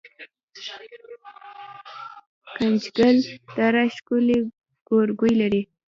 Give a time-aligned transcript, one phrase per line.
[2.59, 3.17] ګنجګل
[3.55, 4.37] دره ښکلې
[4.87, 5.61] ګورګوي لري